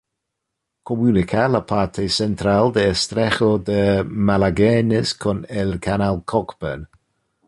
Comunica 0.89 1.43
la 1.55 1.59
parte 1.71 2.07
central 2.15 2.73
del 2.77 2.89
estrecho 2.95 3.51
de 3.59 4.03
Magallanes 4.31 5.13
con 5.13 5.45
el 5.47 5.79
canal 5.79 6.23
Cockburn. 6.25 6.89